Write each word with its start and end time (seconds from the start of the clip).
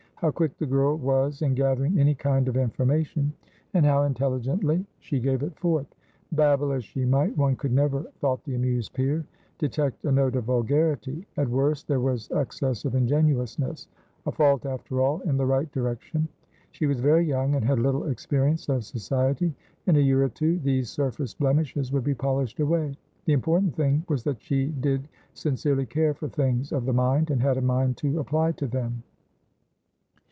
How 0.21 0.29
quick 0.29 0.55
the 0.59 0.67
girl 0.67 0.99
was 0.99 1.41
in 1.41 1.55
gathering 1.55 1.97
any 1.99 2.13
kind 2.13 2.47
of 2.47 2.55
information! 2.55 3.33
And 3.73 3.83
how 3.87 4.03
intelligently 4.03 4.85
she 4.99 5.19
gave 5.19 5.41
it 5.41 5.57
forth! 5.57 5.87
Babble 6.31 6.73
as 6.73 6.85
she 6.85 7.05
might, 7.05 7.35
one 7.35 7.55
could 7.55 7.71
never 7.71 8.03
(thought 8.19 8.43
the 8.43 8.53
amused 8.53 8.93
peer) 8.93 9.25
detect 9.57 10.05
a 10.05 10.11
note 10.11 10.35
of 10.35 10.43
vulgarity; 10.43 11.25
at 11.37 11.49
worst, 11.49 11.87
there 11.87 12.01
was 12.01 12.29
excess 12.33 12.85
of 12.85 12.93
ingenuousness; 12.93 13.87
a 14.27 14.31
fault, 14.31 14.63
after 14.67 15.01
all, 15.01 15.21
in 15.21 15.37
the 15.37 15.45
right 15.47 15.71
direction. 15.71 16.27
She 16.69 16.85
was 16.85 16.99
very 16.99 17.25
young, 17.25 17.55
and 17.55 17.65
had 17.65 17.79
little 17.79 18.03
experience 18.05 18.69
of 18.69 18.85
Society; 18.85 19.55
in 19.87 19.95
a 19.95 19.99
year 19.99 20.23
or 20.23 20.29
two 20.29 20.59
these 20.59 20.91
surface 20.91 21.33
blemishes 21.33 21.91
would 21.91 22.03
be 22.03 22.13
polished 22.13 22.59
away. 22.59 22.95
The 23.25 23.33
important 23.33 23.75
thing 23.75 24.05
was 24.07 24.23
that 24.25 24.39
she 24.39 24.67
did 24.67 25.07
sincerely 25.33 25.87
care 25.87 26.13
for 26.13 26.27
things 26.29 26.71
of 26.71 26.85
the 26.85 26.93
mind, 26.93 27.31
and 27.31 27.41
had 27.41 27.57
a 27.57 27.61
mind 27.61 27.97
to 27.97 28.19
apply 28.19 28.51
to 28.51 28.67
them. 28.67 29.01